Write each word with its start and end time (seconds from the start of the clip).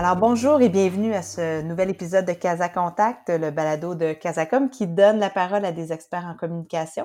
Alors 0.00 0.14
bonjour 0.14 0.60
et 0.60 0.68
bienvenue 0.68 1.12
à 1.12 1.22
ce 1.22 1.60
nouvel 1.62 1.90
épisode 1.90 2.24
de 2.24 2.32
Casa 2.32 2.68
Contact, 2.68 3.30
le 3.30 3.50
balado 3.50 3.96
de 3.96 4.12
Casacom 4.12 4.70
qui 4.70 4.86
donne 4.86 5.18
la 5.18 5.28
parole 5.28 5.64
à 5.64 5.72
des 5.72 5.92
experts 5.92 6.24
en 6.24 6.36
communication. 6.36 7.04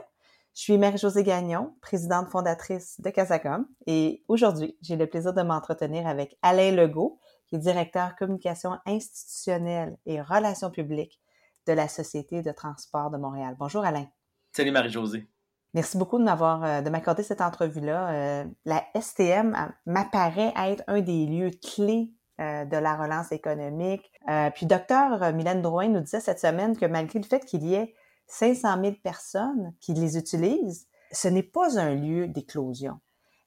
Je 0.53 0.61
suis 0.61 0.77
Marie-Josée 0.77 1.23
Gagnon, 1.23 1.73
présidente 1.81 2.29
fondatrice 2.29 3.01
de 3.01 3.09
Casacom 3.09 3.65
et 3.87 4.23
aujourd'hui, 4.27 4.77
j'ai 4.83 4.95
le 4.95 5.07
plaisir 5.07 5.33
de 5.33 5.41
m'entretenir 5.41 6.05
avec 6.05 6.37
Alain 6.43 6.69
Legault, 6.69 7.17
qui 7.47 7.55
est 7.55 7.57
directeur 7.57 8.15
communication 8.15 8.77
institutionnelle 8.85 9.97
et 10.05 10.21
relations 10.21 10.69
publiques 10.69 11.19
de 11.65 11.73
la 11.73 11.87
Société 11.87 12.43
de 12.43 12.51
transport 12.51 13.09
de 13.09 13.17
Montréal. 13.17 13.55
Bonjour 13.57 13.83
Alain. 13.83 14.05
Salut 14.51 14.69
Marie-Josée. 14.69 15.27
Merci 15.73 15.97
beaucoup 15.97 16.19
de 16.19 16.25
m'avoir 16.25 16.63
euh, 16.63 16.81
de 16.81 16.91
m'accorder 16.91 17.23
cette 17.23 17.41
entrevue-là. 17.41 18.09
Euh, 18.11 18.45
la 18.65 18.83
STM 18.93 19.73
m'apparaît 19.87 20.53
être 20.55 20.83
un 20.85 21.01
des 21.01 21.25
lieux 21.25 21.49
clés 21.59 22.13
euh, 22.39 22.65
de 22.65 22.77
la 22.77 22.95
relance 22.95 23.31
économique. 23.31 24.11
puis 24.55 24.65
docteur 24.65 25.33
Mylène 25.33 25.61
Drouin 25.61 25.87
nous 25.87 26.01
disait 26.01 26.19
cette 26.19 26.39
semaine 26.39 26.75
que 26.75 26.85
malgré 26.85 27.19
le 27.19 27.25
fait 27.25 27.45
qu'il 27.45 27.63
y 27.63 27.75
ait 27.75 27.93
500 28.27 28.81
000 28.81 28.95
personnes 29.03 29.73
qui 29.79 29.93
les 29.93 30.17
utilisent, 30.17 30.87
ce 31.11 31.27
n'est 31.27 31.43
pas 31.43 31.79
un 31.79 31.93
lieu 31.93 32.27
d'éclosion. 32.27 32.99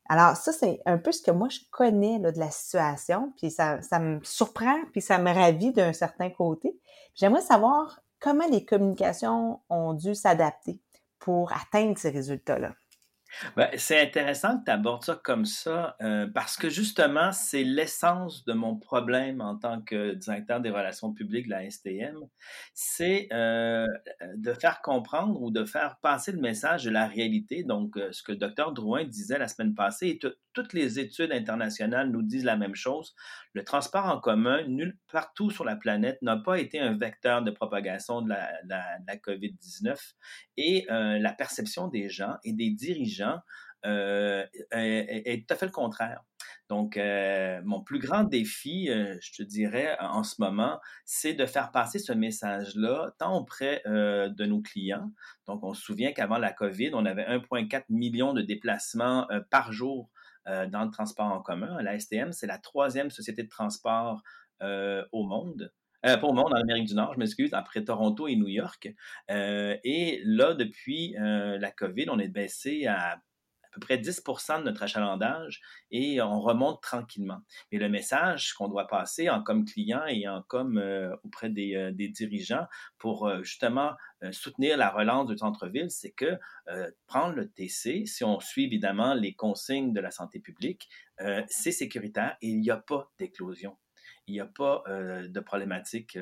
Alors 0.09 0.36
ça, 0.36 0.52
c'est 0.52 0.80
un 0.86 0.98
peu 0.98 1.10
ce 1.10 1.22
que 1.22 1.32
moi 1.32 1.48
je 1.48 1.60
connais 1.70 2.18
de 2.20 2.38
la 2.38 2.50
situation, 2.50 3.32
puis 3.36 3.50
ça, 3.50 3.82
ça 3.82 3.98
me 3.98 4.20
surprend, 4.22 4.76
puis 4.92 5.00
ça 5.00 5.18
me 5.18 5.32
ravit 5.32 5.73
d'un 5.73 5.92
certain 5.92 6.30
côté. 6.30 6.78
J'aimerais 7.14 7.42
savoir 7.42 8.00
comment 8.20 8.46
les 8.50 8.64
communications 8.64 9.60
ont 9.68 9.95
dû 9.95 10.14
s'adapter 10.14 10.80
pour 11.18 11.52
atteindre 11.52 11.98
ces 11.98 12.10
résultats-là. 12.10 12.74
Ben, 13.56 13.68
c'est 13.76 14.01
intéressant 14.01 14.59
que 14.59 14.65
tu 14.65 14.70
abordes 14.70 15.04
ça 15.04 15.20
comme 15.23 15.45
ça, 15.45 15.96
euh, 16.01 16.26
parce 16.32 16.56
que 16.56 16.68
justement, 16.70 17.32
c'est 17.32 17.65
l'essence 17.65 18.45
de 18.45 18.52
mon 18.52 18.76
problème 18.76 19.40
en 19.40 19.56
tant 19.56 19.82
que 19.82 20.15
directeur 20.15 20.60
des 20.60 20.70
relations 20.70 21.12
publiques 21.12 21.46
de 21.46 21.51
la 21.51 21.68
STM, 21.68 22.16
c'est 22.74 23.29
euh, 23.32 23.87
de 24.37 24.52
faire 24.54 24.80
comprendre 24.80 25.40
ou 25.42 25.51
de 25.51 25.64
faire 25.64 25.96
passer 26.02 26.32
le 26.32 26.40
message 26.40 26.84
de 26.84 26.90
la 26.90 27.07
réalité. 27.07 27.62
Donc, 27.62 27.96
euh, 27.96 28.10
ce 28.12 28.23
que 28.23 28.32
le 28.32 28.38
docteur 28.38 28.73
Drouin 28.73 29.04
disait 29.04 29.38
la 29.38 29.48
semaine 29.48 29.74
passée, 29.74 30.09
et 30.09 30.18
toutes 30.18 30.73
les 30.73 30.98
études 30.98 31.32
internationales 31.32 32.10
nous 32.10 32.23
disent 32.23 32.45
la 32.45 32.57
même 32.57 32.74
chose. 32.74 33.14
Le 33.52 33.64
transport 33.64 34.07
en 34.07 34.18
commun, 34.18 34.62
nulle 34.66 34.96
partout 35.12 35.51
sur 35.51 35.64
la 35.64 35.76
planète, 35.76 36.20
n'a 36.23 36.37
pas 36.37 36.59
été 36.59 36.80
un 36.80 36.96
vecteur 36.96 37.42
de 37.42 37.51
propagation 37.51 38.23
de 38.23 38.30
la, 38.30 38.51
la 38.66 39.16
COVID-19 39.16 39.96
et 40.57 40.87
la 40.88 41.32
perception 41.32 41.88
des 41.88 42.09
gens 42.09 42.37
et 42.45 42.52
des 42.52 42.70
dirigeants 42.70 43.26
euh, 43.85 44.45
est, 44.73 45.46
tout 45.46 45.55
à 45.55 45.57
fait 45.57 45.66
le 45.66 45.73
contraire. 45.73 46.23
Donc, 46.69 46.96
euh, 46.96 47.60
mon 47.65 47.80
plus 47.82 48.01
grand 48.01 48.24
défi, 48.24 48.91
euh, 48.91 49.16
je 49.21 49.32
te 49.32 49.43
dirais, 49.45 49.96
en 50.01 50.24
ce 50.24 50.41
moment, 50.41 50.80
c'est 51.05 51.35
de 51.35 51.47
faire 51.47 51.71
passer 51.71 52.01
ce 52.01 52.13
message-là 52.13 53.13
tant 53.19 53.37
auprès 53.37 53.82
de 53.87 54.45
nos 54.47 54.60
clients. 54.60 55.13
Donc, 55.47 55.63
on 55.63 55.74
se 55.74 55.82
souvient 55.82 56.13
qu'avant 56.13 56.38
la 56.38 56.52
COVID, 56.52 56.91
on 56.95 57.07
avait 57.07 57.24
1,4 57.24 57.85
million 57.88 58.32
de 58.32 58.43
déplacements 58.43 59.29
par 59.51 59.73
jour 59.73 60.10
dans 60.47 60.85
le 60.85 60.91
transport 60.91 61.27
en 61.27 61.41
commun. 61.41 61.80
La 61.82 61.99
STM, 61.99 62.32
c'est 62.32 62.47
la 62.47 62.59
troisième 62.59 63.10
société 63.10 63.45
de 63.45 63.49
transport 63.49 64.22
au 64.60 65.25
monde. 65.25 65.72
Pas 66.06 66.26
au 66.26 66.32
monde, 66.32 66.53
en 66.53 66.60
Amérique 66.60 66.87
du 66.87 66.94
Nord, 66.94 67.15
je 67.15 67.19
m'excuse, 67.19 67.53
après 67.53 67.84
Toronto 67.84 68.28
et 68.28 68.37
New 68.37 68.49
York. 68.49 68.88
et 69.28 70.21
là, 70.25 70.54
depuis 70.54 71.15
la 71.19 71.71
COVID, 71.71 72.06
on 72.10 72.19
est 72.19 72.28
baissé 72.28 72.87
à 72.87 73.21
peu 73.76 73.81
près 73.81 73.98
10% 73.98 74.60
de 74.60 74.65
notre 74.65 74.82
achalandage 74.82 75.60
et 75.91 76.21
on 76.22 76.41
remonte 76.41 76.82
tranquillement. 76.82 77.42
Mais 77.70 77.78
le 77.78 77.88
message 77.88 78.54
qu'on 78.54 78.69
doit 78.69 78.86
passer 78.86 79.28
en 79.28 79.42
comme 79.42 79.64
client 79.64 80.04
et 80.06 80.26
en 80.26 80.42
comme 80.42 80.78
euh, 80.78 81.14
auprès 81.25 81.50
des, 81.50 81.76
euh, 81.76 81.92
des, 81.92 82.09
dirigeants 82.09 82.66
pour 82.98 83.26
euh, 83.26 83.42
justement 83.42 83.92
soutenir 84.32 84.78
la 84.78 84.88
relance 84.88 85.26
du 85.26 85.36
centre-ville, 85.36 85.91
c'est 85.91 86.10
que 86.10 86.38
prendre 87.06 87.34
le 87.34 87.50
TC, 87.50 88.06
si 88.06 88.25
on 88.25 88.41
suit 88.41 88.64
évidemment 88.64 89.12
les 89.12 89.34
consignes 89.34 89.92
de 89.92 90.00
la 90.00 90.10
santé 90.10 90.41
publique, 90.41 90.88
c'est 91.48 91.70
sécuritaire 91.70 92.34
et 92.41 92.48
il 92.48 92.60
n'y 92.60 92.70
a 92.70 92.78
pas 92.78 93.12
d'éclosion 93.19 93.76
il 94.26 94.32
n'y 94.32 94.41
a 94.41 94.47
pas 94.47 94.82
de 94.88 95.41
problématique 95.41 96.19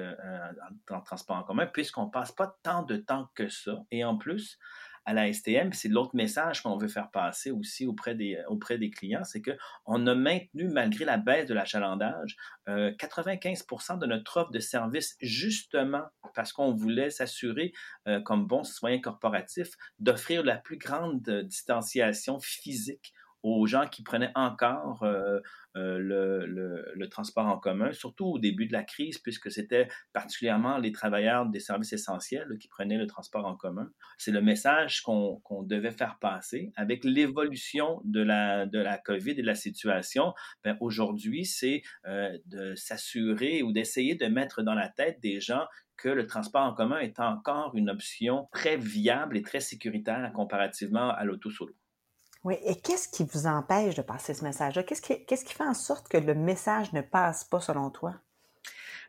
en, 0.90 1.00
transport 1.00 1.36
en 1.36 1.42
commun 1.42 1.66
puisqu'on 1.66 2.06
ne 2.06 2.10
passe 2.10 2.32
pas 2.32 2.58
tant 2.62 2.82
de 2.82 2.96
temps 2.96 3.28
que 3.34 3.48
ça. 3.48 3.84
Et 3.90 4.04
en 4.04 4.16
plus, 4.16 4.58
à 5.04 5.12
la 5.12 5.32
STM. 5.32 5.72
C'est 5.72 5.88
l'autre 5.88 6.14
message 6.14 6.62
qu'on 6.62 6.76
veut 6.76 6.88
faire 6.88 7.10
passer 7.10 7.50
aussi 7.50 7.86
auprès 7.86 8.14
des, 8.14 8.38
auprès 8.48 8.78
des 8.78 8.90
clients, 8.90 9.24
c'est 9.24 9.42
qu'on 9.42 10.06
a 10.06 10.14
maintenu, 10.14 10.68
malgré 10.68 11.04
la 11.04 11.18
baisse 11.18 11.46
de 11.46 11.54
l'achalandage, 11.54 12.36
95% 12.66 13.94
euh, 13.94 13.96
de 13.98 14.06
notre 14.06 14.36
offre 14.38 14.50
de 14.50 14.60
service, 14.60 15.16
justement 15.20 16.04
parce 16.34 16.52
qu'on 16.52 16.72
voulait 16.72 17.10
s'assurer, 17.10 17.72
euh, 18.08 18.20
comme 18.20 18.46
bon 18.46 18.64
citoyen 18.64 19.00
corporatif, 19.00 19.68
d'offrir 19.98 20.42
la 20.42 20.56
plus 20.56 20.78
grande 20.78 21.26
euh, 21.28 21.42
distanciation 21.42 22.40
physique 22.40 23.12
aux 23.44 23.66
gens 23.66 23.86
qui 23.86 24.02
prenaient 24.02 24.32
encore 24.34 25.02
euh, 25.02 25.38
euh, 25.76 25.98
le, 26.96 27.08
transport 27.08 27.46
en 27.46 27.58
commun, 27.58 27.92
surtout 27.92 28.24
au 28.24 28.38
début 28.38 28.66
de 28.66 28.72
la 28.72 28.82
crise, 28.82 29.18
puisque 29.18 29.50
c'était 29.50 29.86
particulièrement 30.14 30.78
les 30.78 30.90
travailleurs 30.90 31.46
des 31.46 31.60
services 31.60 31.92
essentiels 31.92 32.56
qui 32.58 32.68
prenaient 32.68 32.96
le 32.96 33.06
transport 33.06 33.44
en 33.44 33.54
commun. 33.54 33.90
C'est 34.16 34.32
le 34.32 34.40
message 34.40 35.02
qu'on 35.02 35.62
devait 35.62 35.92
faire 35.92 36.18
passer. 36.18 36.72
Avec 36.76 37.04
l'évolution 37.04 38.00
de 38.04 38.22
la, 38.22 38.66
COVID 39.04 39.32
et 39.32 39.42
de 39.42 39.46
la 39.46 39.54
situation, 39.54 40.32
ben, 40.64 40.76
aujourd'hui, 40.80 41.44
c'est 41.44 41.82
euh, 42.06 42.36
de 42.46 42.74
s'assurer 42.74 43.62
ou 43.62 43.72
d'essayer 43.72 44.14
de 44.14 44.26
mettre 44.26 44.62
dans 44.62 44.74
la 44.74 44.88
tête 44.88 45.20
des 45.20 45.40
gens 45.40 45.66
que 45.98 46.08
le 46.08 46.26
transport 46.26 46.62
en 46.62 46.72
commun 46.72 46.98
est 46.98 47.20
encore 47.20 47.76
une 47.76 47.90
option 47.90 48.48
très 48.52 48.78
viable 48.78 49.36
et 49.36 49.42
très 49.42 49.60
sécuritaire 49.60 50.32
comparativement 50.32 51.10
à 51.10 51.24
l'auto 51.24 51.50
solo. 51.50 51.74
Oui, 52.44 52.56
et 52.64 52.76
qu'est-ce 52.76 53.08
qui 53.08 53.24
vous 53.24 53.46
empêche 53.46 53.94
de 53.94 54.02
passer 54.02 54.34
ce 54.34 54.44
message-là? 54.44 54.82
Qu'est-ce 54.82 55.02
qui, 55.02 55.24
qu'est-ce 55.24 55.44
qui 55.44 55.54
fait 55.54 55.64
en 55.64 55.74
sorte 55.74 56.08
que 56.08 56.18
le 56.18 56.34
message 56.34 56.92
ne 56.92 57.00
passe 57.00 57.44
pas 57.44 57.60
selon 57.60 57.90
toi? 57.90 58.14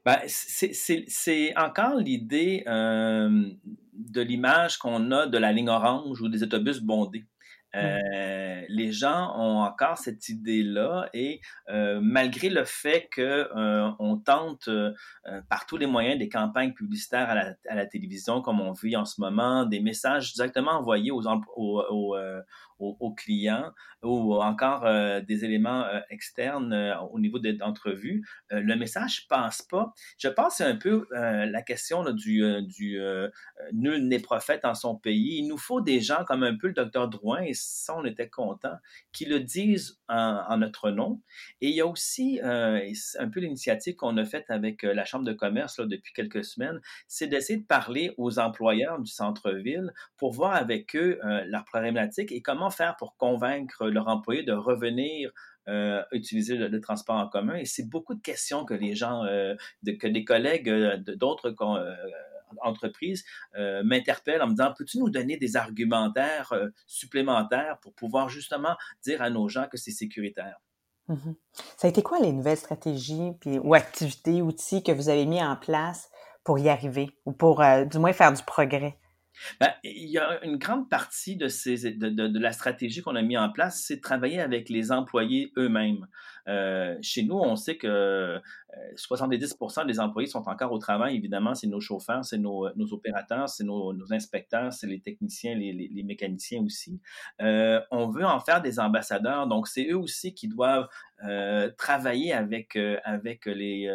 Ben, 0.06 0.20
c'est 0.28 1.58
encore 1.58 1.96
l'idée 1.96 2.64
euh, 2.68 3.50
de 3.94 4.22
l'image 4.22 4.78
qu'on 4.78 5.10
a 5.12 5.26
de 5.26 5.38
la 5.40 5.52
ligne 5.52 5.70
orange 5.70 6.22
ou 6.22 6.30
des 6.30 6.44
autobus 6.44 6.80
bondés. 6.80 7.26
Mmh. 7.74 7.78
Euh, 7.78 8.62
les 8.70 8.92
gens 8.92 9.34
ont 9.36 9.64
encore 9.64 9.98
cette 9.98 10.30
idée-là 10.30 11.10
et 11.14 11.42
euh, 11.70 12.00
malgré 12.02 12.50
le 12.50 12.64
fait 12.64 13.10
que 13.12 13.50
on 14.00 14.18
tente 14.18 14.70
par 15.50 15.66
tous 15.66 15.76
les 15.76 15.88
moyens 15.88 16.20
des 16.20 16.30
campagnes 16.30 16.74
publicitaires 16.74 17.30
à 17.30 17.36
la, 17.36 17.56
à 17.68 17.76
la, 17.76 17.86
télévision 17.86 18.42
comme 18.42 18.62
on 18.62 18.72
vit 18.72 18.96
en 18.96 19.06
ce 19.06 19.20
moment, 19.20 19.66
des 19.66 19.82
messages 19.82 20.34
directement 20.34 20.74
envoyés 20.74 21.12
aux, 21.12 21.24
aux, 21.58 21.84
aux, 21.90 22.16
aux, 22.80 23.14
clients 23.14 23.72
ou 24.02 24.36
encore 24.36 24.86
euh, 24.86 25.22
des 25.22 25.46
éléments 25.46 25.84
euh, 25.86 26.00
externes 26.10 26.74
euh, 26.74 26.98
au 27.12 27.20
niveau 27.20 27.40
d'entrevue, 27.40 28.26
le 28.52 28.76
message 28.76 29.28
passe 29.28 29.62
pas. 29.62 29.94
Je 30.18 30.28
pense 30.28 30.56
c'est 30.56 30.64
un 30.64 30.76
peu 30.76 31.08
la 31.12 31.62
question 31.62 32.04
du, 32.12 32.44
du 32.64 33.00
nul 33.74 34.08
n'est 34.08 34.20
prophète 34.20 34.66
en 34.66 34.74
son 34.74 34.96
pays. 34.96 35.40
Il 35.40 35.48
nous 35.48 35.58
faut 35.58 35.82
des 35.82 36.00
gens 36.00 36.24
comme 36.26 36.44
un 36.44 36.56
peu 36.56 36.68
le 36.68 36.74
docteur 36.74 37.10
Drouin, 37.10 37.42
et 37.42 37.54
ça, 37.54 37.96
on 37.98 38.06
était 38.06 38.30
content, 38.30 38.76
qui 39.12 39.26
le 39.26 39.40
disent 39.40 40.00
en, 40.08 40.58
notre 40.58 40.92
nom. 40.92 41.22
Et 41.62 41.70
il 41.70 41.76
y 41.76 41.82
a 41.82 41.88
aussi 41.88 42.40
un 42.42 43.30
peu 43.30 43.40
l'initiative 43.40 43.96
qu'on 43.96 44.18
a 44.18 44.26
faite 44.26 44.46
avec 44.50 44.84
la 44.84 45.06
Chambre 45.06 45.26
de 45.26 45.34
commerce 45.34 45.80
là, 45.80 45.86
depuis 45.86 46.14
quelques 46.14 46.46
semaines, 46.46 46.80
c'est 47.08 47.28
d'essayer 47.28 47.60
de 47.60 47.66
parler 47.66 48.14
aux 48.18 48.40
employeurs 48.40 49.00
du 49.00 49.12
centre-ville 49.12 49.92
pour 50.18 50.32
voir 50.32 50.56
avec 50.56 50.96
eux 50.96 51.20
leurs 51.48 51.66
problématiques 51.66 52.32
et 52.32 52.42
comment 52.42 52.65
faire 52.70 52.96
pour 52.98 53.18
convaincre 53.18 53.88
leur 53.88 54.08
employé 54.08 54.44
de 54.44 54.54
revenir 54.54 55.32
euh, 55.68 56.04
utiliser 56.12 56.58
le, 56.58 56.80
transport 56.80 57.16
en 57.16 57.28
commun? 57.28 57.56
Et 57.56 57.66
c'est 57.66 57.90
beaucoup 57.90 58.14
de 58.14 58.22
questions 58.22 58.66
que 58.66 58.74
les 58.74 58.96
gens, 58.96 59.24
euh, 59.24 59.56
que 60.00 60.08
des 60.08 60.24
collègues 60.24 60.70
euh, 60.70 60.98
d'autres 60.98 61.56
entreprises 62.62 63.26
m'interpellent 63.84 64.42
en 64.42 64.48
me 64.48 64.52
disant, 64.52 64.74
peux-tu 64.78 65.00
nous 65.00 65.10
donner 65.10 65.38
des 65.38 65.58
argumentaires 65.58 66.54
supplémentaires 66.88 67.80
pour 67.82 67.94
pouvoir 67.94 68.30
justement 68.30 68.76
dire 69.04 69.22
à 69.22 69.30
nos 69.30 69.50
gens 69.50 69.68
que 69.68 69.78
c'est 69.78 69.92
sécuritaire? 69.92 70.58
Mm-hmm. 71.10 71.36
Ça 71.78 71.88
a 71.88 71.90
été 71.90 72.02
quoi 72.02 72.20
les 72.20 72.32
nouvelles 72.32 72.58
stratégies 72.58 73.32
puis, 73.42 73.60
ou 73.60 73.74
activités, 73.74 74.42
outils 74.42 74.84
que 74.84 74.92
vous 74.92 75.10
avez 75.10 75.26
mis 75.26 75.44
en 75.44 75.56
place 75.56 76.10
pour 76.44 76.60
y 76.60 76.70
arriver 76.70 77.10
ou 77.26 77.34
pour 77.34 77.62
du 77.90 77.98
moins 77.98 78.14
faire 78.14 78.32
du 78.32 78.44
progrès? 78.44 78.98
Ben, 79.60 79.72
il 79.84 80.10
y 80.10 80.18
a 80.18 80.44
une 80.44 80.58
grande 80.58 80.90
partie 80.90 81.36
de, 81.36 81.48
ces, 81.48 81.92
de, 81.92 82.10
de, 82.10 82.40
la 82.40 82.52
stratégie 82.52 83.02
qu'on 83.02 83.16
a 83.16 83.22
mis 83.22 83.38
en 83.38 83.50
place, 83.50 83.84
c'est 83.86 83.98
de 83.98 84.02
travailler 84.02 84.40
avec 84.40 84.70
les 84.70 84.92
employés 84.92 85.52
eux-mêmes. 85.58 86.08
Euh, 86.48 86.96
chez 87.02 87.24
nous, 87.24 87.36
on 87.36 87.56
sait 87.56 87.78
que 87.78 88.40
70% 88.96 89.82
euh, 89.82 89.86
des 89.86 90.00
employés 90.00 90.28
sont 90.28 90.44
encore 90.48 90.72
au 90.72 90.78
travail. 90.78 91.16
Évidemment, 91.16 91.56
c'est 91.56 91.68
nos 91.68 91.80
chauffeurs, 91.80 92.24
c'est 92.24 92.38
nos, 92.38 92.70
nos, 92.76 92.94
opérateurs, 92.94 93.50
c'est 93.50 93.64
nos, 93.64 93.94
nos, 93.94 94.14
inspecteurs, 94.14 94.72
c'est 94.72 94.88
les 94.88 95.00
techniciens, 95.00 95.56
les, 95.56 95.74
les, 95.74 96.04
mécaniciens 96.04 96.62
aussi. 96.64 97.02
Euh, 97.42 97.82
on 97.92 98.08
veut 98.10 98.26
en 98.26 98.40
faire 98.40 98.62
des 98.62 98.80
ambassadeurs, 98.80 99.48
donc 99.48 99.68
c'est 99.68 99.88
eux 99.90 99.98
aussi 99.98 100.34
qui 100.34 100.48
doivent 100.48 100.88
travailler 101.78 102.34
avec 102.34 102.78
avec 103.04 103.46
les 103.46 103.90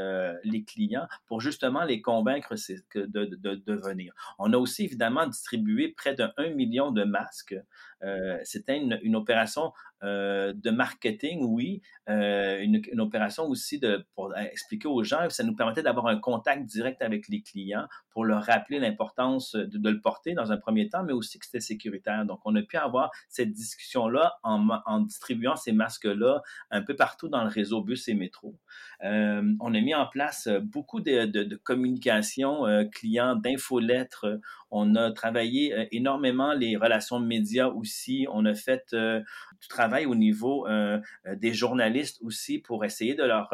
les 0.45 0.65
clients 0.65 1.07
pour 1.27 1.41
justement 1.41 1.85
les 1.85 2.01
convaincre 2.01 2.55
de, 2.95 3.25
de, 3.25 3.75
venir. 3.75 4.13
On 4.39 4.53
a 4.53 4.57
aussi 4.57 4.85
évidemment 4.85 5.27
distribué 5.27 5.95
près 5.97 6.15
de 6.15 6.27
1 6.37 6.51
million 6.55 6.93
de 6.93 7.05
masques. 7.05 7.57
C'était 8.45 8.79
une, 8.79 8.99
une 9.03 9.17
opération 9.17 9.73
euh, 10.03 10.53
de 10.55 10.71
marketing, 10.71 11.45
oui, 11.45 11.83
euh, 12.09 12.61
une, 12.61 13.01
opération 13.01 13.47
aussi 13.49 13.79
de, 13.79 14.07
pour 14.15 14.37
expliquer 14.37 14.89
aux 14.89 15.03
gens, 15.03 15.29
ça 15.29 15.45
nous 15.45 15.55
permettait 15.55 15.83
d'avoir 15.83 16.07
un 16.07 16.19
contact 16.19 16.65
direct 16.65 17.03
avec 17.03 17.29
les 17.29 17.43
clients 17.43 17.87
pour 18.11 18.25
leur 18.25 18.43
rappeler 18.43 18.79
l'importance 18.79 19.55
de, 19.55 19.91
le 19.91 20.01
porter 20.01 20.35
dans 20.35 20.53
un 20.53 20.57
premier 20.57 20.89
temps, 20.89 21.05
mais 21.05 21.13
aussi 21.13 21.39
que 21.39 21.47
c'était 21.47 21.61
sécuritaire. 21.61 22.25
Donc, 22.25 22.41
on 22.45 22.55
a 22.57 22.63
pu 22.63 22.77
avoir 22.77 23.11
cette 23.29 23.53
discussion-là 23.53 24.39
en, 24.43 25.01
distribuant 25.01 25.57
ces 25.57 25.73
masques-là 25.73 26.43
un 26.71 26.83
peu 26.83 26.97
partout 26.97 27.29
dans 27.29 27.43
le 27.43 27.51
réseau 27.51 27.83
bus 27.83 28.09
et 28.09 28.15
métro. 28.15 28.59
Euh, 29.05 29.43
on 29.61 29.75
a 29.75 29.81
mis 29.81 29.95
en 29.95 30.07
place 30.07 30.49
beaucoup 30.63 31.01
de, 31.01 31.27
de, 31.27 31.43
de 31.43 31.57
communication 31.57 32.67
euh, 32.67 32.85
clients, 32.85 33.37
d'infolettres. 33.37 34.41
On 34.71 34.95
a 34.95 35.11
travaillé 35.11 35.75
euh, 35.75 35.87
énormément 35.91 36.53
les 36.53 36.77
relations 36.77 37.19
médias 37.19 37.69
aussi. 37.69 38.27
On 38.33 38.45
a 38.45 38.55
fait 38.55 38.95
du 39.61 39.69
travail 39.69 40.07
au 40.07 40.15
niveau 40.15 40.67
des 41.37 41.53
journalistes 41.53 42.19
aussi 42.23 42.59
pour 42.59 42.85
essayer 42.85 43.15
de 43.15 43.25
leur 43.25 43.51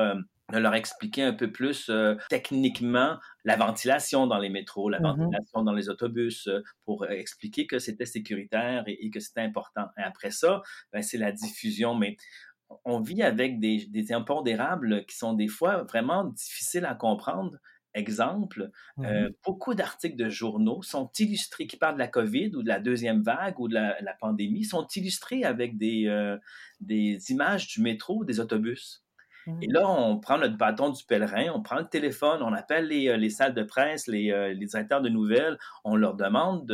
de 0.53 0.59
leur 0.59 0.75
expliquer 0.75 1.23
un 1.23 1.33
peu 1.33 1.51
plus 1.51 1.91
techniquement 2.29 3.19
la 3.45 3.57
ventilation 3.57 4.27
dans 4.27 4.39
les 4.39 4.49
métros, 4.49 4.89
la 4.89 5.01
mm-hmm. 5.01 5.17
ventilation 5.17 5.63
dans 5.63 5.73
les 5.73 5.89
autobus, 5.89 6.49
pour 6.85 7.05
expliquer 7.11 7.67
que 7.67 7.79
c'était 7.79 8.07
sécuritaire 8.07 8.85
et, 8.87 9.11
que 9.11 9.19
c'était 9.19 9.41
important. 9.41 9.87
Et 9.99 10.03
après 10.03 10.31
ça, 10.31 10.63
ben, 10.93 11.03
c'est 11.03 11.19
la 11.19 11.33
diffusion. 11.33 11.95
Mais 11.95 12.17
on 12.85 13.01
vit 13.01 13.23
avec 13.23 13.59
des, 13.59 13.87
des 13.89 14.13
impondérables 14.13 15.05
qui 15.07 15.17
sont 15.17 15.35
des 15.35 15.49
fois 15.49 15.85
vraiment 15.85 16.25
difficiles 16.25 16.85
à 16.85 16.95
comprendre. 16.95 17.57
Exemple, 17.97 18.71
euh, 18.99 19.31
mmh 19.31 19.33
beaucoup 19.43 19.75
d'articles 19.75 20.17
de 20.17 20.29
journaux 20.29 20.83
sont 20.83 21.11
illustrés, 21.19 21.67
qui 21.67 21.79
parlent 21.79 21.95
de 21.95 22.01
la 22.01 22.09
COVID 22.09 22.55
ou 22.55 22.63
de 22.63 22.69
la 22.69 22.79
deuxième 22.79 23.23
vague 23.23 23.59
ou 23.59 23.69
de 23.69 23.75
la, 23.75 24.17
pandémie, 24.21 24.65
sont 24.65 24.87
illustrés 24.95 25.45
avec 25.45 25.79
des, 25.79 26.07
euh, 26.07 26.37
des 26.81 27.19
images 27.31 27.69
du 27.69 27.81
métro, 27.81 28.23
des 28.25 28.39
autobus. 28.39 29.03
Et 29.63 29.69
mmh. 29.69 29.73
là, 29.73 29.89
on 29.89 30.19
prend 30.19 30.37
notre 30.37 30.59
bâton 30.59 30.91
du 30.91 31.05
pèlerin, 31.05 31.51
on 31.55 31.63
prend 31.63 31.79
le 31.79 31.89
téléphone, 31.89 32.43
on 32.43 32.53
appelle 32.53 32.89
les, 32.89 33.09
euh, 33.09 33.17
les 33.17 33.31
salles 33.31 33.55
de 33.55 33.63
presse, 33.63 34.09
les, 34.09 34.55
les, 34.55 34.67
directeurs 34.67 35.01
de 35.01 35.09
nouvelles, 35.09 35.57
on 35.85 35.97
leur 35.97 36.15
demande 36.15 36.67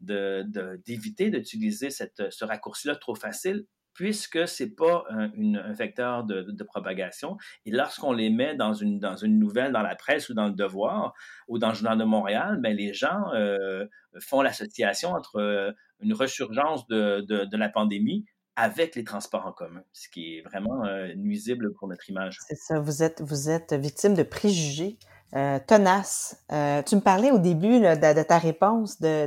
d'éviter 0.00 1.30
de, 1.30 1.38
d'utiliser 1.38 1.88
ce 1.88 2.44
raccourci-là 2.44 2.96
trop 2.96 3.14
facile 3.14 3.64
puisque 3.96 4.46
c'est 4.46 4.76
pas 4.76 5.04
un, 5.08 5.32
une, 5.32 5.56
un 5.56 5.72
vecteur 5.72 6.22
de, 6.24 6.62
propagation. 6.64 7.38
Et 7.64 7.70
lorsqu'on 7.70 8.12
les 8.12 8.28
met 8.28 8.54
dans 8.54 8.74
une, 8.74 9.00
dans 9.00 9.16
une 9.16 9.38
nouvelle, 9.38 9.72
dans 9.72 9.82
la 9.82 9.96
presse 9.96 10.28
ou 10.28 10.34
dans 10.34 10.46
le 10.46 10.52
Devoir 10.52 11.14
ou 11.48 11.58
dans 11.58 11.70
le 11.70 11.74
Journal 11.74 11.96
de 11.96 12.04
Montréal, 12.04 12.58
ben 12.60 12.76
les 12.76 12.92
gens 12.92 13.32
euh, 13.34 13.86
font 14.20 14.42
l'association 14.42 15.10
entre 15.12 15.36
euh, 15.36 15.72
une 16.00 16.12
resurgence 16.12 16.86
de, 16.88 17.22
de, 17.22 17.56
la 17.56 17.70
pandémie 17.70 18.26
avec 18.54 18.96
les 18.96 19.04
transports 19.04 19.46
en 19.46 19.52
commun, 19.52 19.82
ce 19.92 20.08
qui 20.10 20.36
est 20.36 20.42
vraiment 20.42 20.84
euh, 20.84 21.14
nuisible 21.14 21.72
pour 21.72 21.88
notre 21.88 22.08
image. 22.10 22.38
C'est 22.46 22.56
ça, 22.56 22.78
vous 22.78 23.02
êtes, 23.02 23.22
vous 23.22 23.48
êtes 23.48 23.72
victime 23.72 24.14
de 24.14 24.22
préjugés. 24.22 24.98
Euh, 25.34 25.58
tenaces. 25.66 26.40
Euh, 26.52 26.82
tu 26.82 26.94
me 26.94 27.00
parlais 27.00 27.32
au 27.32 27.38
début 27.38 27.80
de, 27.80 28.22
ta 28.22 28.38
réponse 28.38 29.00
de 29.00 29.26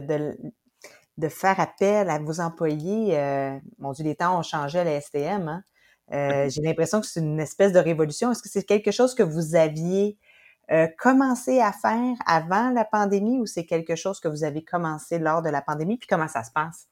de 1.20 1.30
faire 1.30 1.60
appel 1.60 2.10
à 2.10 2.20
vos 2.20 2.40
employés. 2.40 3.18
Euh, 3.18 3.58
mon 3.78 3.92
Dieu, 3.92 4.04
les 4.04 4.16
temps 4.16 4.40
ont 4.40 4.44
changé 4.44 4.80
à 4.80 4.84
la 4.84 5.00
STM. 5.00 5.48
Hein? 5.48 5.64
Euh, 6.12 6.50
j'ai 6.50 6.62
l'impression 6.62 7.02
que 7.02 7.08
c'est 7.08 7.20
une 7.20 7.40
espèce 7.40 7.74
de 7.74 7.80
révolution. 7.80 8.32
Est-ce 8.32 8.42
que 8.42 8.50
c'est 8.50 8.64
quelque 8.64 8.92
chose 8.92 9.14
que 9.14 9.24
vous 9.24 9.56
aviez 9.56 10.18
euh, 10.72 10.88
commencé 10.98 11.60
à 11.60 11.72
faire 11.72 12.16
avant 12.26 12.72
la 12.72 12.86
pandémie 12.86 13.40
ou 13.40 13.46
c'est 13.46 13.66
quelque 13.66 13.96
chose 13.96 14.20
que 14.20 14.28
vous 14.28 14.44
avez 14.44 14.64
commencé 14.64 15.20
lors 15.20 15.42
de 15.42 15.50
la 15.50 15.62
pandémie? 15.62 15.98
Puis 15.98 16.08
comment 16.08 16.28
ça 16.28 16.44
se 16.44 16.52
passe? 16.52 16.88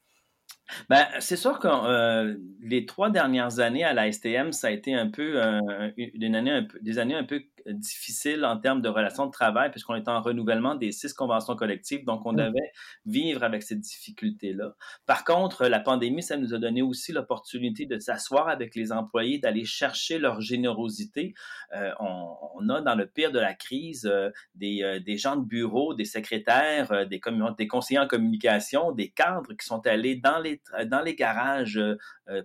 Ben, 0.89 1.05
c'est 1.19 1.37
sûr 1.37 1.59
que 1.59 1.67
euh, 1.67 2.35
les 2.61 2.85
trois 2.85 3.09
dernières 3.09 3.59
années 3.59 3.83
à 3.83 3.93
la 3.93 4.11
STM, 4.11 4.51
ça 4.51 4.67
a 4.67 4.71
été 4.71 4.93
un 4.93 5.09
peu, 5.09 5.41
euh, 5.41 5.91
une 5.97 6.35
année 6.35 6.51
un 6.51 6.63
peu 6.63 6.77
des 6.81 6.99
années 6.99 7.15
un 7.15 7.23
peu 7.23 7.41
difficiles 7.67 8.45
en 8.45 8.57
termes 8.57 8.81
de 8.81 8.89
relations 8.89 9.25
de 9.25 9.31
travail, 9.31 9.71
puisqu'on 9.71 9.95
était 9.95 10.09
en 10.09 10.21
renouvellement 10.21 10.75
des 10.75 10.91
six 10.91 11.13
conventions 11.13 11.55
collectives, 11.55 12.05
donc 12.05 12.25
on 12.25 12.33
mmh. 12.33 12.37
devait 12.37 12.71
vivre 13.05 13.43
avec 13.43 13.63
cette 13.63 13.79
difficulté-là. 13.79 14.73
Par 15.05 15.23
contre, 15.23 15.67
la 15.67 15.79
pandémie, 15.79 16.23
ça 16.23 16.37
nous 16.37 16.53
a 16.53 16.59
donné 16.59 16.81
aussi 16.81 17.11
l'opportunité 17.11 17.85
de 17.85 17.99
s'asseoir 17.99 18.49
avec 18.49 18.75
les 18.75 18.91
employés, 18.91 19.39
d'aller 19.39 19.65
chercher 19.65 20.19
leur 20.19 20.41
générosité. 20.41 21.33
Euh, 21.75 21.91
on, 21.99 22.35
on, 22.55 22.69
a 22.69 22.81
dans 22.81 22.95
le 22.95 23.05
pire 23.05 23.31
de 23.31 23.39
la 23.39 23.53
crise 23.53 24.05
euh, 24.05 24.29
des, 24.55 24.83
euh, 24.83 24.99
des 24.99 25.17
gens 25.17 25.35
de 25.35 25.45
bureau, 25.45 25.93
des 25.93 26.05
secrétaires, 26.05 27.07
des, 27.07 27.21
des 27.57 27.67
conseillers 27.67 27.99
en 27.99 28.07
communication, 28.07 28.91
des 28.91 29.09
cadres 29.09 29.53
qui 29.53 29.65
sont 29.65 29.85
allés 29.85 30.15
dans 30.15 30.39
les 30.39 30.61
dans 30.85 31.01
les 31.01 31.15
garages, 31.15 31.79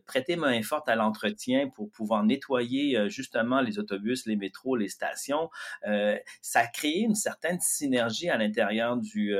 prêter 0.06 0.36
main 0.36 0.62
forte 0.62 0.88
à 0.88 0.96
l'entretien 0.96 1.69
pour 1.69 1.90
pouvoir 1.90 2.24
nettoyer 2.24 3.08
justement 3.08 3.60
les 3.60 3.78
autobus, 3.78 4.26
les 4.26 4.36
métros, 4.36 4.76
les 4.76 4.88
stations. 4.88 5.11
Ça 5.14 6.60
a 6.60 6.66
créé 6.66 7.00
une 7.00 7.14
certaine 7.14 7.60
synergie 7.60 8.28
à 8.28 8.36
l'intérieur 8.36 8.96
du 8.96 9.34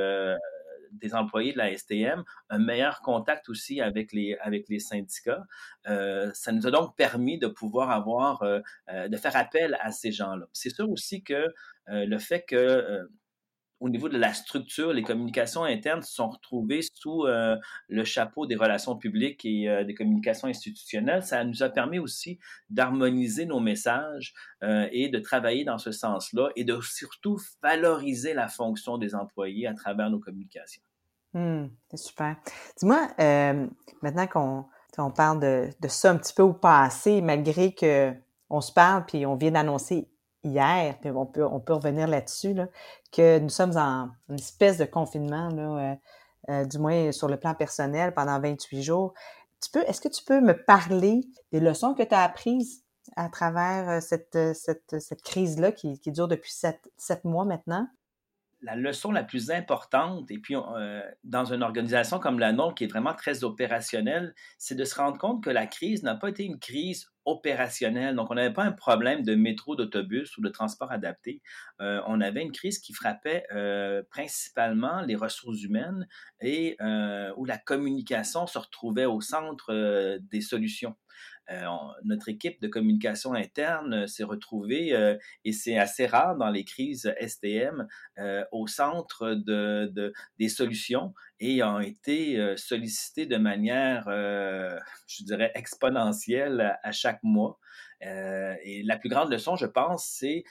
des 0.91 1.15
employés 1.15 1.53
de 1.53 1.57
la 1.57 1.75
STM, 1.75 2.23
un 2.49 2.59
meilleur 2.59 3.01
contact 3.01 3.49
aussi 3.49 3.81
avec 3.81 4.13
les, 4.13 4.37
avec 4.41 4.69
les 4.69 4.77
syndicats. 4.77 5.43
ça 5.85 6.51
nous 6.51 6.67
a 6.67 6.71
donc 6.71 6.95
permis 6.95 7.39
de 7.39 7.47
pouvoir 7.47 7.89
avoir, 7.89 8.43
de 8.43 9.17
faire 9.17 9.35
appel 9.35 9.75
à 9.81 9.91
ces 9.91 10.11
gens-là. 10.11 10.45
C'est 10.53 10.69
sûr 10.69 10.87
aussi 10.91 11.23
que 11.23 11.51
le 11.87 12.17
fait 12.19 12.43
que 12.47 13.09
au 13.83 13.89
niveau 13.89 14.07
de 14.07 14.17
la 14.17 14.33
structure, 14.33 14.93
les 14.93 15.03
communications 15.03 15.65
internes 15.65 16.01
se 16.01 16.13
sont 16.13 16.29
retrouvées 16.29 16.79
sous 16.93 17.25
euh, 17.25 17.57
le 17.89 18.05
chapeau 18.05 18.45
des 18.45 18.55
relations 18.55 18.95
publiques 18.95 19.43
et 19.43 19.67
euh, 19.67 19.83
des 19.83 19.93
communications 19.93 20.47
institutionnelles. 20.47 21.21
Ça 21.21 21.43
nous 21.43 21.63
a 21.63 21.69
permis 21.69 21.99
aussi 21.99 22.39
d'harmoniser 22.69 23.45
nos 23.45 23.59
messages 23.59 24.33
euh, 24.63 24.87
et 24.93 25.09
de 25.09 25.19
travailler 25.19 25.65
dans 25.65 25.79
ce 25.79 25.91
sens-là 25.91 26.47
et 26.55 26.63
de 26.63 26.79
surtout 26.79 27.37
valoriser 27.61 28.33
la 28.33 28.47
fonction 28.47 28.97
des 28.97 29.15
employés 29.15 29.67
à 29.67 29.73
travers 29.73 30.09
nos 30.09 30.19
communications. 30.19 30.81
Mmh, 31.33 31.65
c'est 31.89 31.97
super. 31.97 32.37
Dis-moi, 32.77 33.09
maintenant 34.01 34.27
qu'on 34.27 34.65
on 34.97 35.11
parle 35.11 35.41
de, 35.41 35.69
de, 35.81 35.87
ça 35.89 36.11
un 36.11 36.15
petit 36.15 36.33
peu 36.33 36.43
au 36.43 36.53
passé, 36.53 37.21
malgré 37.21 37.73
que 37.73 38.13
on 38.49 38.61
se 38.61 38.71
parle 38.71 39.05
puis 39.05 39.25
on 39.25 39.35
vient 39.35 39.51
d'annoncer 39.51 40.07
hier, 40.43 40.97
puis 40.99 41.11
on 41.11 41.25
peut, 41.25 41.45
on 41.45 41.59
peut 41.59 41.73
revenir 41.73 42.07
là-dessus, 42.07 42.53
là, 42.53 42.67
que 43.11 43.39
nous 43.39 43.49
sommes 43.49 43.77
en 43.77 44.09
une 44.29 44.35
espèce 44.35 44.77
de 44.77 44.85
confinement, 44.85 45.49
là, 45.49 45.61
euh, 45.61 45.95
euh, 46.49 46.65
du 46.65 46.77
moins 46.77 47.11
sur 47.11 47.27
le 47.27 47.37
plan 47.37 47.53
personnel, 47.53 48.13
pendant 48.13 48.39
28 48.39 48.83
jours. 48.83 49.13
Tu 49.61 49.71
peux, 49.71 49.83
est-ce 49.87 50.01
que 50.01 50.09
tu 50.09 50.23
peux 50.23 50.41
me 50.41 50.53
parler 50.53 51.21
des 51.51 51.59
leçons 51.59 51.93
que 51.93 52.03
tu 52.03 52.13
as 52.13 52.23
apprises 52.23 52.83
à 53.15 53.29
travers 53.29 53.89
euh, 53.89 53.99
cette, 54.01 54.37
cette, 54.53 54.99
cette 54.99 55.21
crise-là 55.21 55.71
qui, 55.71 55.99
qui, 55.99 56.11
dure 56.11 56.27
depuis 56.27 56.51
sept, 56.51 56.91
sept 56.97 57.23
mois 57.23 57.45
maintenant? 57.45 57.87
La 58.63 58.75
leçon 58.75 59.11
la 59.11 59.23
plus 59.23 59.51
importante, 59.51 60.31
et 60.31 60.39
puis 60.39 60.55
dans 61.23 61.45
une 61.45 61.63
organisation 61.63 62.19
comme 62.19 62.39
la 62.39 62.53
nôtre 62.53 62.75
qui 62.75 62.85
est 62.85 62.87
vraiment 62.87 63.13
très 63.13 63.43
opérationnelle, 63.43 64.33
c'est 64.57 64.75
de 64.75 64.85
se 64.85 64.95
rendre 64.95 65.17
compte 65.17 65.43
que 65.43 65.49
la 65.49 65.67
crise 65.67 66.01
n'a 66.03 66.15
pas 66.15 66.29
été 66.29 66.43
une 66.45 66.59
crise 66.59 67.13
opérationnel. 67.25 68.15
Donc, 68.15 68.31
on 68.31 68.35
n'avait 68.35 68.53
pas 68.53 68.63
un 68.63 68.71
problème 68.71 69.23
de 69.23 69.35
métro, 69.35 69.75
d'autobus 69.75 70.37
ou 70.37 70.41
de 70.41 70.49
transport 70.49 70.91
adapté. 70.91 71.41
Euh, 71.81 72.01
on 72.07 72.21
avait 72.21 72.41
une 72.41 72.51
crise 72.51 72.79
qui 72.79 72.93
frappait 72.93 73.45
euh, 73.53 74.03
principalement 74.09 75.01
les 75.01 75.15
ressources 75.15 75.61
humaines 75.61 76.07
et 76.41 76.75
euh, 76.81 77.31
où 77.37 77.45
la 77.45 77.57
communication 77.57 78.47
se 78.47 78.57
retrouvait 78.57 79.05
au 79.05 79.21
centre 79.21 80.17
des 80.19 80.41
solutions. 80.41 80.95
Euh, 81.51 81.65
notre 82.05 82.29
équipe 82.29 82.61
de 82.61 82.67
communication 82.67 83.33
interne 83.33 83.93
euh, 83.93 84.07
s'est 84.07 84.23
retrouvée, 84.23 84.93
euh, 84.95 85.17
et 85.43 85.51
c'est 85.51 85.77
assez 85.77 86.05
rare 86.05 86.37
dans 86.37 86.49
les 86.49 86.63
crises 86.63 87.13
STM, 87.19 87.87
au 88.51 88.67
centre 88.67 89.33
de, 89.33 89.91
de, 89.93 90.13
des 90.39 90.47
solutions 90.47 91.13
et 91.39 91.63
ont 91.63 91.79
été 91.79 92.55
sollicités 92.57 93.25
de 93.25 93.37
manière, 93.37 94.05
je 94.07 95.23
dirais, 95.23 95.51
exponentielle 95.55 96.77
à, 96.83 96.91
chaque 96.91 97.21
mois. 97.23 97.59
et 98.01 98.83
la 98.85 98.97
plus 98.97 99.09
grande 99.09 99.31
leçon, 99.31 99.55
je 99.55 99.65
pense, 99.65 100.05
c'est 100.05 100.43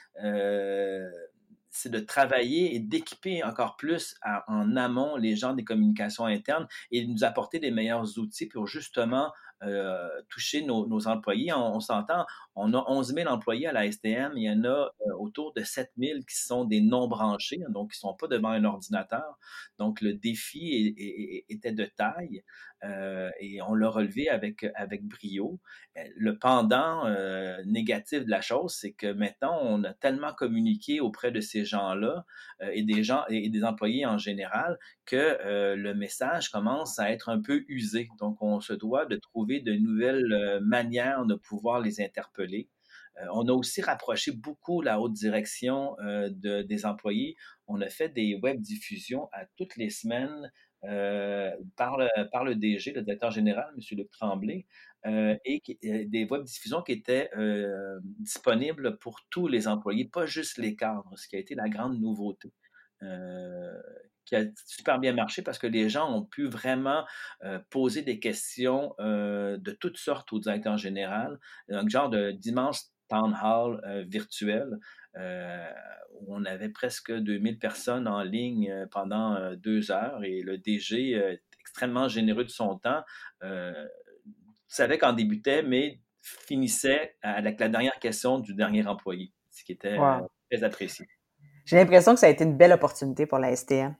c'est 1.73 1.89
de 1.89 1.99
travailler 1.99 2.75
et 2.75 2.79
d'équiper 2.79 3.43
encore 3.43 3.75
plus 3.77 4.15
en 4.47 4.75
amont 4.75 5.15
les 5.15 5.35
gens 5.35 5.53
des 5.53 5.63
communications 5.63 6.25
internes 6.25 6.67
et 6.91 7.03
de 7.03 7.11
nous 7.11 7.23
apporter 7.23 7.59
des 7.59 7.71
meilleurs 7.71 8.19
outils 8.19 8.47
pour 8.47 8.67
justement 8.67 9.31
euh, 9.65 10.09
toucher 10.29 10.63
nos, 10.63 11.07
employés. 11.07 11.53
On, 11.53 11.79
s'entend, 11.79 12.25
on 12.55 12.73
a 12.73 12.83
11 12.87 13.13
000 13.15 13.29
employés 13.29 13.67
à 13.67 13.71
la 13.71 13.89
STM, 13.91 14.33
il 14.35 14.43
y 14.43 14.49
en 14.49 14.63
a 14.63 14.67
euh, 14.67 15.13
autour 15.19 15.53
de 15.53 15.63
7 15.63 15.91
000 15.97 16.19
qui 16.27 16.35
sont 16.35 16.65
des 16.65 16.81
non-branchés, 16.81 17.61
hein, 17.65 17.71
donc 17.71 17.91
qui 17.91 17.97
ne 17.97 18.09
sont 18.09 18.15
pas 18.15 18.27
devant 18.27 18.49
un 18.49 18.63
ordinateur. 18.63 19.37
Donc 19.79 20.01
le 20.01 20.13
défi 20.13 20.95
était 21.49 21.71
de 21.71 21.85
taille 21.85 22.43
euh, 22.83 23.29
et 23.39 23.61
on 23.61 23.73
l'a 23.75 23.89
relevé 23.89 24.29
avec, 24.29 24.65
avec 24.75 25.05
brio. 25.07 25.59
Le 26.15 26.37
pendant 26.37 27.05
négatif 27.65 28.25
de 28.25 28.29
la 28.29 28.41
chose, 28.41 28.75
c'est 28.79 28.93
que 28.93 29.13
maintenant, 29.13 29.59
on 29.61 29.83
a 29.83 29.93
tellement 29.93 30.33
communiqué 30.33 30.99
auprès 30.99 31.31
de 31.31 31.39
ces 31.39 31.65
gens-là 31.65 32.25
et 32.71 32.83
des 32.83 33.03
gens 33.03 33.23
et 33.29 33.49
des 33.49 33.63
employés 33.63 34.05
en 34.05 34.17
général 34.17 34.79
que 35.05 35.75
le 35.75 35.93
message 35.93 36.49
commence 36.49 36.97
à 36.99 37.11
être 37.11 37.29
un 37.29 37.41
peu 37.41 37.63
usé. 37.67 38.09
Donc, 38.19 38.41
on 38.41 38.59
se 38.59 38.73
doit 38.73 39.05
de 39.05 39.15
trouver 39.17 39.52
de 39.61 39.73
nouvelles 39.73 40.31
euh, 40.33 40.59
manières 40.61 41.25
de 41.25 41.35
pouvoir 41.35 41.79
les 41.79 42.01
interpeller. 42.01 42.69
Euh, 43.17 43.25
on 43.33 43.47
a 43.47 43.51
aussi 43.51 43.81
rapproché 43.81 44.31
beaucoup 44.31 44.81
la 44.81 44.99
haute 44.99 45.13
direction 45.13 45.95
euh, 45.99 46.29
des 46.29 46.85
employés. 46.85 47.35
On 47.67 47.81
a 47.81 47.89
fait 47.89 48.09
des 48.09 48.39
web 48.41 48.59
diffusions 48.59 49.29
à 49.31 49.45
toutes 49.57 49.75
les 49.77 49.89
semaines 49.89 50.51
par, 51.77 51.97
le, 51.97 52.29
par 52.29 52.43
le 52.43 52.55
DG, 52.55 52.91
le 52.91 53.03
directeur 53.03 53.31
général, 53.31 53.73
M. 53.73 53.97
Luc 53.97 54.11
Tremblay, 54.11 54.65
et 55.05 55.61
des 55.81 56.27
web 56.29 56.43
diffusions 56.43 56.81
qui 56.81 56.91
étaient 56.91 57.29
disponibles 58.19 58.97
pour 58.97 59.21
tous 59.29 59.47
les 59.47 59.69
employés, 59.69 60.03
pas 60.03 60.25
juste 60.25 60.57
les 60.57 60.75
cadres, 60.75 61.09
ce 61.15 61.29
qui 61.29 61.37
a 61.37 61.39
été 61.39 61.55
la 61.55 61.69
grande 61.69 62.01
nouveauté 62.01 62.51
qui 64.25 64.35
a 64.35 64.43
super 64.65 64.99
bien 64.99 65.13
marché 65.13 65.41
parce 65.41 65.59
que 65.59 65.67
les 65.67 65.89
gens 65.89 66.11
ont 66.11 66.23
pu 66.23 66.45
vraiment 66.47 67.05
euh, 67.43 67.59
poser 67.69 68.01
des 68.01 68.19
questions 68.19 68.93
euh, 68.99 69.57
de 69.57 69.71
toutes 69.71 69.97
sortes 69.97 70.31
au 70.33 70.39
directeur 70.39 70.77
général, 70.77 71.39
un 71.69 71.87
genre 71.87 72.09
de 72.09 72.31
dimanche 72.31 72.79
town 73.09 73.37
hall 73.41 73.81
euh, 73.85 74.03
virtuel 74.07 74.79
où 75.15 76.35
on 76.35 76.43
avait 76.45 76.69
presque 76.69 77.11
2000 77.11 77.59
personnes 77.59 78.07
en 78.07 78.23
ligne 78.23 78.87
pendant 78.89 79.53
deux 79.53 79.91
heures. 79.91 80.23
Et 80.23 80.41
le 80.41 80.57
DG, 80.57 81.39
extrêmement 81.59 82.07
généreux 82.07 82.45
de 82.45 82.49
son 82.49 82.79
temps, 82.79 83.03
savait 84.67 84.97
qu'en 84.97 85.13
débutait, 85.13 85.61
mais 85.61 86.01
finissait 86.23 87.15
avec 87.21 87.59
la 87.59 87.69
dernière 87.69 87.99
question 87.99 88.39
du 88.39 88.55
dernier 88.55 88.87
employé, 88.87 89.31
ce 89.51 89.63
qui 89.63 89.73
était 89.73 89.99
très 90.49 90.63
apprécié. 90.63 91.05
J'ai 91.65 91.77
l'impression 91.77 92.13
que 92.13 92.19
ça 92.19 92.27
a 92.27 92.29
été 92.29 92.43
une 92.43 92.57
belle 92.57 92.73
opportunité 92.73 93.25
pour 93.25 93.39
la 93.39 93.55
STM 93.55 93.95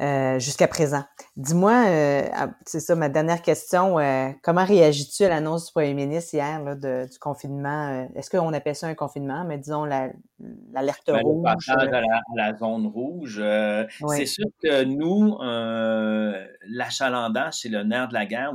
euh, 0.00 0.40
jusqu'à 0.40 0.66
présent. 0.66 1.04
Dis-moi, 1.36 1.84
euh, 1.86 2.22
ah, 2.34 2.50
c'est 2.66 2.80
ça 2.80 2.96
ma 2.96 3.08
dernière 3.08 3.42
question, 3.42 4.00
euh, 4.00 4.30
comment 4.42 4.64
réagis-tu 4.64 5.22
à 5.22 5.28
l'annonce 5.28 5.66
du 5.66 5.72
premier 5.72 5.94
ministre 5.94 6.34
hier 6.34 6.60
là, 6.64 6.74
de, 6.74 7.08
du 7.08 7.18
confinement? 7.20 8.08
Est-ce 8.16 8.28
qu'on 8.28 8.52
appelle 8.52 8.74
ça 8.74 8.88
un 8.88 8.94
confinement, 8.94 9.44
mais 9.44 9.56
disons 9.56 9.84
l'alerte 9.84 11.08
la, 11.08 11.20
rouge? 11.20 11.44
Le 11.68 11.94
à 11.94 12.00
la, 12.34 12.56
zone 12.56 12.88
rouge. 12.88 13.40
C'est 14.08 14.26
sûr 14.26 14.46
que 14.60 14.82
nous, 14.82 15.38
l'achalandage, 16.68 17.54
c'est 17.60 17.68
le 17.68 17.84
nerf 17.84 18.08
de 18.08 18.14
la 18.14 18.26
guerre. 18.26 18.52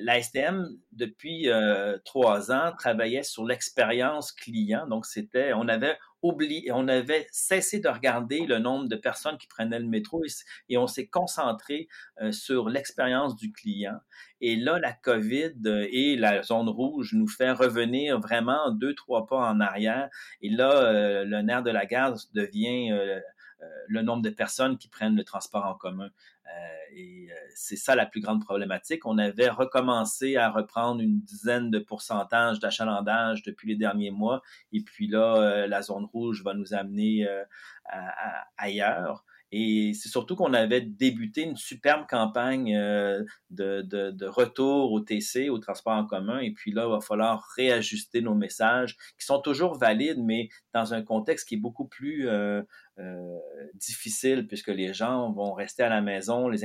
La 0.00 0.20
STM, 0.20 0.66
depuis 0.90 1.48
trois 2.04 2.50
ans, 2.50 2.72
travaillait 2.76 3.22
sur 3.22 3.44
l'expérience 3.44 4.32
client. 4.32 4.88
Donc, 4.88 5.06
c'était, 5.06 5.52
on 5.52 5.68
avait 5.68 5.96
oublié, 6.24 6.72
on 6.72 6.88
avait 6.88 7.26
cessé 7.30 7.80
de 7.80 7.88
regarder 7.88 8.46
le 8.46 8.58
nombre 8.58 8.88
de 8.88 8.96
personnes 8.96 9.36
qui 9.36 9.46
prenaient 9.46 9.78
le 9.78 9.86
métro 9.86 10.24
et, 10.24 10.28
on 10.72 10.86
s'est 10.86 11.06
concentré 11.06 11.88
euh, 12.20 12.32
sur 12.32 12.68
l'expérience 12.68 13.36
du 13.36 13.52
client. 13.52 13.98
Et 14.40 14.56
là, 14.56 14.78
la 14.78 14.92
COVID 14.92 15.54
et 15.90 16.16
la 16.16 16.42
zone 16.42 16.68
rouge 16.68 17.14
nous 17.14 17.28
fait 17.28 17.52
revenir 17.52 18.20
vraiment 18.20 18.70
deux, 18.70 18.94
trois 18.94 19.26
pas 19.26 19.38
en 19.38 19.60
arrière. 19.60 20.08
Et 20.42 20.50
là, 20.50 20.70
euh, 20.72 21.24
le 21.24 21.42
nerf 21.42 21.62
de 21.62 21.70
la 21.70 21.86
guerre 21.86 22.14
devient 22.34 22.92
euh, 22.92 23.20
le 23.88 24.02
nombre 24.02 24.22
de 24.22 24.30
personnes 24.30 24.78
qui 24.78 24.88
prennent 24.88 25.16
le 25.16 25.24
transport 25.24 25.64
en 25.66 25.74
commun. 25.74 26.10
Euh, 26.46 26.96
et 26.96 27.28
euh, 27.30 27.34
c'est 27.54 27.76
ça 27.76 27.94
la 27.94 28.06
plus 28.06 28.20
grande 28.20 28.44
problématique. 28.44 29.06
On 29.06 29.18
avait 29.18 29.48
recommencé 29.48 30.36
à 30.36 30.50
reprendre 30.50 31.00
une 31.00 31.20
dizaine 31.20 31.70
de 31.70 31.78
pourcentages 31.78 32.60
d'achalandage 32.60 33.42
depuis 33.42 33.68
les 33.68 33.76
derniers 33.76 34.10
mois. 34.10 34.42
Et 34.72 34.82
puis 34.82 35.06
là, 35.06 35.36
euh, 35.36 35.66
la 35.66 35.82
zone 35.82 36.04
rouge 36.04 36.42
va 36.42 36.54
nous 36.54 36.74
amener 36.74 37.26
ailleurs. 38.56 39.24
Et 39.56 39.92
c'est 39.94 40.08
surtout 40.08 40.34
qu'on 40.34 40.52
avait 40.52 40.80
débuté 40.80 41.42
une 41.42 41.56
superbe 41.56 42.06
campagne 42.08 42.74
de, 43.50 43.82
de, 43.82 44.26
retour 44.26 44.90
au 44.90 45.00
TC, 45.00 45.48
au 45.48 45.58
transport 45.58 45.92
en 45.92 46.06
commun. 46.06 46.40
Et 46.40 46.50
puis 46.50 46.72
là, 46.72 46.86
il 46.86 46.90
va 46.90 47.00
falloir 47.00 47.46
réajuster 47.56 48.20
nos 48.20 48.34
messages, 48.34 48.96
qui 49.18 49.24
sont 49.24 49.40
toujours 49.40 49.78
valides, 49.78 50.18
mais 50.18 50.48
dans 50.72 50.92
un 50.92 51.02
contexte 51.02 51.48
qui 51.48 51.54
est 51.54 51.58
beaucoup 51.58 51.86
plus 51.86 52.28
euh, 53.00 53.40
difficile 53.74 54.46
puisque 54.46 54.68
les 54.68 54.94
gens 54.94 55.32
vont 55.32 55.52
rester 55.52 55.82
à 55.82 55.88
la 55.88 56.00
maison, 56.00 56.48
les 56.48 56.64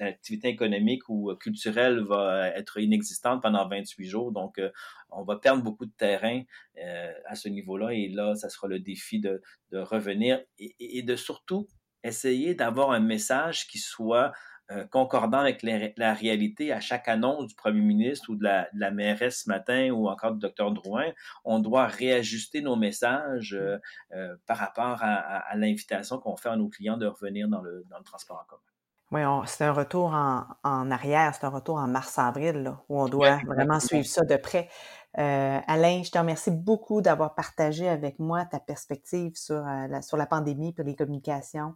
activités 0.00 0.48
économiques 0.48 1.08
ou 1.08 1.34
culturelles 1.36 2.00
vont 2.00 2.42
être 2.54 2.78
inexistantes 2.78 3.40
pendant 3.40 3.66
28 3.66 4.04
jours. 4.06 4.30
Donc, 4.30 4.58
euh, 4.58 4.70
on 5.08 5.22
va 5.22 5.36
perdre 5.36 5.62
beaucoup 5.62 5.86
de 5.86 5.92
terrain 5.96 6.42
euh, 6.84 7.12
à 7.24 7.34
ce 7.34 7.48
niveau-là. 7.48 7.94
Et 7.94 8.08
là, 8.08 8.34
ça 8.34 8.50
sera 8.50 8.68
le 8.68 8.78
défi 8.78 9.20
de, 9.20 9.40
revenir 9.72 10.42
et, 10.58 11.02
de 11.02 11.16
surtout 11.16 11.66
essayer 12.02 12.54
d'avoir 12.54 12.90
un 12.92 13.00
message 13.00 13.66
qui 13.66 13.78
soit 13.78 14.32
euh, 14.70 14.84
concordant 14.86 15.38
avec 15.38 15.64
la 15.96 16.14
réalité 16.14 16.72
à 16.72 16.78
chaque 16.78 17.08
annonce 17.08 17.48
du 17.48 17.54
premier 17.56 17.80
ministre 17.80 18.30
ou 18.30 18.36
de 18.36 18.44
la, 18.44 18.90
mairesse 18.92 19.42
ce 19.44 19.48
matin 19.48 19.90
ou 19.90 20.08
encore 20.08 20.32
du 20.32 20.38
docteur 20.38 20.70
Drouin, 20.70 21.10
on 21.44 21.58
doit 21.58 21.86
réajuster 21.86 22.60
nos 22.60 22.76
messages 22.76 23.52
euh, 23.52 23.78
euh, 24.14 24.36
par 24.46 24.58
rapport 24.58 24.98
à, 25.02 25.56
l'invitation 25.56 26.18
qu'on 26.18 26.36
fait 26.36 26.50
à 26.50 26.56
nos 26.56 26.68
clients 26.68 26.96
de 26.96 27.06
revenir 27.06 27.48
dans 27.48 27.62
le, 27.62 27.84
transport 28.04 28.44
en 28.44 28.44
commun. 28.48 28.62
Oui, 29.10 29.22
c'est 29.46 29.64
un 29.64 29.72
retour 29.72 30.12
en, 30.12 30.90
arrière, 30.92 31.34
c'est 31.34 31.44
un 31.44 31.50
retour 31.50 31.76
en 31.76 31.88
mars-avril 31.88 32.72
où 32.88 33.02
on 33.02 33.08
doit 33.08 33.40
vraiment 33.44 33.80
suivre 33.80 34.06
ça 34.06 34.24
de 34.24 34.36
près. 34.36 34.68
Alain, 35.14 36.02
je 36.02 36.10
te 36.10 36.18
remercie 36.18 36.50
beaucoup 36.50 37.02
d'avoir 37.02 37.34
partagé 37.34 37.88
avec 37.88 38.18
moi 38.18 38.44
ta 38.44 38.60
perspective 38.60 39.32
sur, 39.34 39.60
la, 39.60 40.02
sur 40.02 40.16
la 40.16 40.26
pandémie 40.26 40.74
et 40.78 40.82
les 40.82 40.94
communications. 40.94 41.74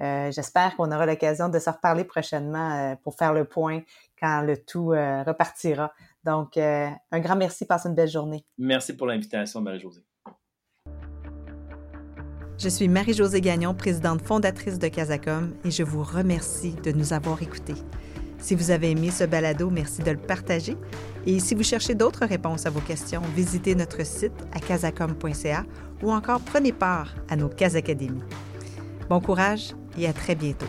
Euh, 0.00 0.32
j'espère 0.32 0.76
qu'on 0.76 0.90
aura 0.90 1.06
l'occasion 1.06 1.48
de 1.48 1.58
se 1.58 1.70
reparler 1.70 2.04
prochainement 2.04 2.72
euh, 2.72 2.96
pour 3.02 3.14
faire 3.14 3.32
le 3.32 3.44
point 3.44 3.82
quand 4.18 4.42
le 4.42 4.56
tout 4.56 4.92
euh, 4.92 5.22
repartira. 5.22 5.92
Donc, 6.24 6.56
un 6.56 7.20
grand 7.20 7.36
merci. 7.36 7.66
Passe 7.66 7.84
une 7.84 7.94
belle 7.94 8.08
journée. 8.08 8.44
Merci 8.56 8.96
pour 8.96 9.06
l'invitation, 9.06 9.60
Marie-Josée. 9.60 10.02
Je 12.56 12.68
suis 12.68 12.88
Marie-Josée 12.88 13.42
Gagnon, 13.42 13.74
présidente 13.74 14.22
fondatrice 14.22 14.78
de 14.78 14.88
Casacom, 14.88 15.54
et 15.64 15.70
je 15.70 15.82
vous 15.82 16.02
remercie 16.02 16.74
de 16.76 16.92
nous 16.92 17.12
avoir 17.12 17.42
écoutés. 17.42 17.74
Si 18.38 18.54
vous 18.54 18.70
avez 18.70 18.90
aimé 18.90 19.10
ce 19.10 19.24
balado, 19.24 19.70
merci 19.70 20.02
de 20.02 20.10
le 20.10 20.18
partager. 20.18 20.76
Et 21.26 21.40
si 21.40 21.54
vous 21.54 21.62
cherchez 21.62 21.94
d'autres 21.94 22.26
réponses 22.26 22.66
à 22.66 22.70
vos 22.70 22.80
questions, 22.80 23.22
visitez 23.34 23.74
notre 23.74 24.04
site 24.04 24.44
à 24.52 24.60
casacom.ca 24.60 25.64
ou 26.02 26.12
encore 26.12 26.40
prenez 26.40 26.72
part 26.72 27.14
à 27.28 27.36
nos 27.36 27.48
Casacadémies. 27.48 28.22
Bon 29.08 29.20
courage 29.20 29.74
et 29.98 30.06
à 30.06 30.12
très 30.12 30.34
bientôt. 30.34 30.66